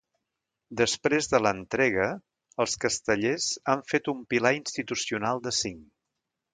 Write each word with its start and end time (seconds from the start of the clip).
Després 0.79 1.29
de 1.33 1.41
l’entrega, 1.47 2.09
els 2.65 2.75
castellers 2.87 3.53
han 3.75 3.87
fet 3.93 4.13
un 4.17 4.27
pilar 4.35 4.55
institucional 4.63 5.49
de 5.49 5.59
cinc. 5.63 5.83